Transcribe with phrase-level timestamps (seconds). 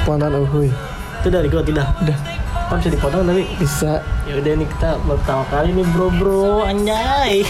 [0.00, 0.68] spontan uhuy.
[1.20, 1.86] Itu dari gua tidak.
[2.00, 2.18] udah.
[2.70, 4.00] Apa bisa dipotong tapi bisa.
[4.24, 7.42] Ya udah nih kita pertama kali nih bro bro anjay.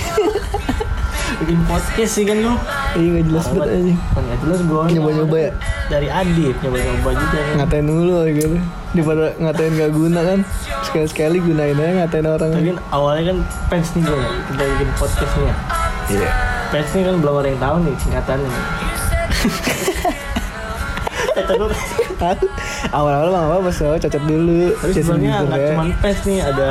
[1.41, 2.53] Bikin podcast sih kan lu?
[2.99, 5.51] Iya nggak jelas banget aja nggak jelas gua Nyoba-nyoba ya?
[5.89, 7.39] dari Adit nyoba-nyoba juga.
[7.39, 8.57] Kan ngatain dulu gitu.
[8.91, 10.39] Daripada ngatain gak guna kan.
[10.83, 12.51] Sekali sekali gunain aja ngatain orang.
[12.51, 13.39] Tapi kan awalnya kan
[13.71, 14.21] fans nih gue
[14.51, 15.55] kita bikin podcast nih ya.
[16.11, 16.29] Iya.
[16.69, 18.51] Fans nih kan belum ada yang tahu nih singkatannya
[21.41, 21.69] Kata gue
[22.91, 25.69] awal-awal mah apa awal cocok dulu tapi sebenarnya Bieber nggak ya.
[25.73, 26.69] cuma fans nih ada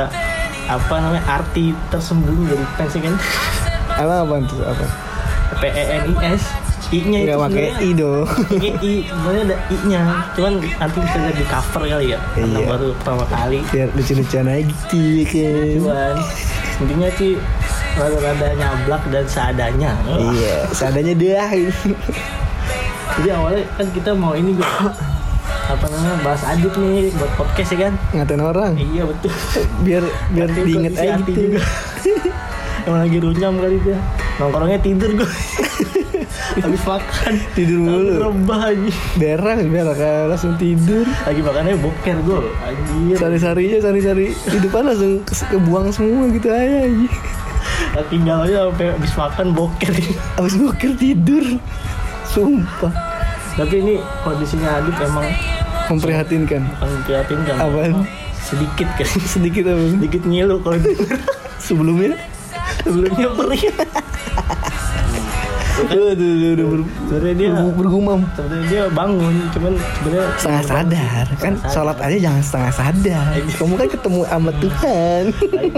[0.66, 3.14] apa namanya arti tersembunyi dari fans sih kan
[3.96, 4.84] emang apa tuh apa
[5.58, 6.42] P E N I S
[6.90, 10.02] I nya itu nggak pakai i dong Pakai I, sebenarnya ada I-nya.
[10.34, 12.20] Cuman nanti bisa lihat di cover kali ya.
[12.34, 12.66] Karena Iya.
[12.66, 13.58] baru pertama kali.
[13.70, 16.14] biar lucu-lucuan aja gitu ya kan Cuman
[16.80, 17.32] intinya sih
[17.94, 19.92] rada-rada nyablak dan seadanya.
[20.32, 21.48] iya seadanya dah
[23.12, 24.68] Jadi awalnya kan kita mau ini gue
[25.66, 27.94] apa namanya bahas adit nih buat podcast ya kan?
[28.12, 29.30] ngatain orang Iya betul.
[29.80, 31.62] biar biar Tapi diinget aja gitu juga.
[32.80, 33.98] Emang lagi runyam kali dia.
[34.36, 35.30] Nongkrongnya tidur gue.
[36.50, 38.90] Habis makan tidur mulu Rebah aja.
[39.14, 42.40] berak berak langsung tidur Lagi makannya boker gue.
[42.60, 43.16] Anjir.
[43.16, 46.90] sari-sarinya sari-sari di depan langsung ke- kebuang semua gitu aja
[48.42, 49.92] aja sampai habis makan boker.
[50.36, 51.44] abis boker tidur
[52.24, 52.92] sumpah
[53.52, 55.26] Tapi ini kondisinya Adit emang
[55.88, 56.62] memprihatinkan.
[56.78, 57.54] Memprihatinkan.
[57.56, 57.92] Apaan?
[58.40, 59.08] Sedikit kan.
[59.28, 59.82] sedikit apa?
[59.94, 60.78] Sedikit ngilu kalau
[61.58, 62.14] sebelumnya?
[62.80, 63.62] Sebelumnya perih.
[65.80, 68.20] Aduh, aduh, aduh, aduh, ber- Sebenarnya dia ber- bergumam.
[68.30, 71.52] sebenarnya dia bangun, cuman sebenarnya setengah sadar kan?
[71.56, 73.24] Setengah sholat aja jangan setengah sadar.
[73.50, 75.22] Kamu kan ketemu sama Tuhan.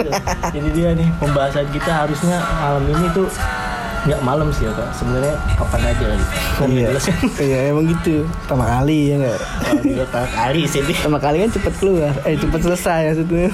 [0.02, 0.20] Nah.
[0.50, 3.26] Jadi dia nih pembahasan kita harusnya malam ini tuh
[4.02, 4.90] nggak malam sih ya kak.
[4.98, 6.06] Sebenarnya kapan aja.
[6.58, 6.88] Kan iya
[7.46, 11.50] iya emang gitu pertama kali ya enggak Kalau juga tak kali sih pertama kali kan
[11.50, 13.48] cepet keluar eh cepet selesai maksudnya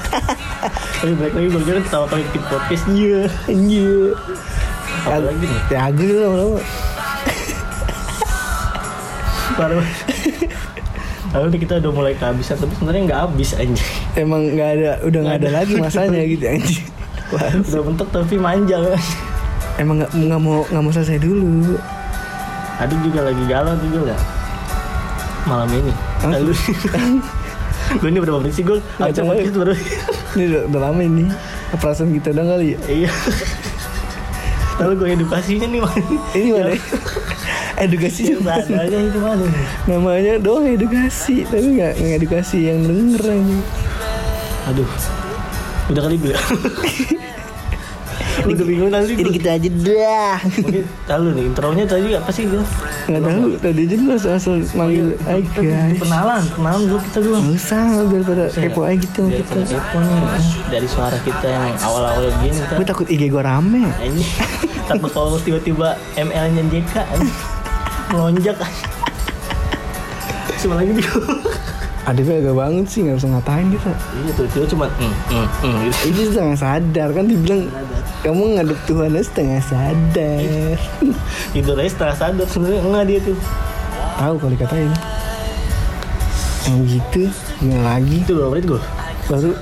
[0.98, 3.22] Tapi balik lagi gue kira ketawa kali bikin podcast iya.
[3.46, 4.12] anjir
[5.06, 5.60] Apa lagi nih?
[5.70, 6.60] ya agak lah lama
[9.58, 9.78] Baru.
[11.28, 13.84] Lalu kita udah mulai kehabisan tapi sebenarnya nggak habis aja.
[14.16, 16.82] emang nggak ada udah nggak ada lagi masanya gitu anjir
[17.28, 18.80] Wah, Udah bentuk tapi manjang.
[19.78, 21.78] Emang nggak nggak mau nggak mau selesai dulu
[22.78, 24.22] Aduh juga lagi galau juga nggak?
[25.44, 25.92] Malam ini.
[26.22, 26.52] Lalu
[27.98, 28.78] gue ini berapa menit sih gue?
[28.94, 29.10] Tahu.
[29.24, 29.72] podcast baru.
[30.36, 31.24] ini udah, udah lama ini
[31.74, 33.10] perasaan kita dong kali ya Iya.
[34.78, 36.02] Lalu gue edukasinya nih man.
[36.32, 36.70] ini mana
[37.78, 39.46] edukasi Yang seadanya itu mana?
[39.86, 43.58] namanya doang edukasi tapi nggak nggak edukasi yang denger aja
[44.68, 44.88] Aduh.
[45.88, 46.34] Udah kali gue.
[48.38, 49.34] Udah bingung ini gue.
[49.34, 52.62] kita aja dah Mungkin tahu nih intronya tadi apa sih gue?
[53.08, 57.36] nggak tahu tadi aja lu asal asal manggil aja guys Kenalan, kenalan dulu kita dulu.
[57.40, 60.20] nggak usah biar pada kepo aja gitu kita pada kepo nih
[60.68, 63.84] dari suara kita yang awal-awal begini gue takut IG gue rame
[64.84, 66.94] takut kalau tiba-tiba ML-nya JK
[68.08, 68.56] melonjak.
[70.58, 71.12] Cuma lagi dia.
[72.02, 76.00] Adifnya agak banget sih nggak bisa ngatain kita Iya tuh, cuma mm, mm, mm, gitu.
[76.08, 77.68] ini setengah sadar kan dibilang
[78.22, 80.78] kamu ngadep Tuhan setengah sadar.
[81.54, 82.80] Tidur aja setengah sadar sebenarnya.
[82.82, 83.38] Enggak dia tuh.
[84.18, 84.92] tahu kalau dikatain.
[86.66, 87.20] Yang begitu
[87.62, 88.16] gimana lagi.
[88.22, 88.82] Itu berapa menit gue?
[89.28, 89.52] baru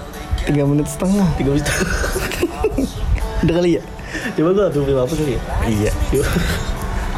[0.46, 1.28] tiga menit setengah.
[1.36, 1.66] Tiga menit.
[3.44, 3.82] udah kali ya?
[4.38, 5.42] Coba gue tunggu apa kali ya?
[5.68, 5.92] iya.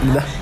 [0.02, 0.37] Udah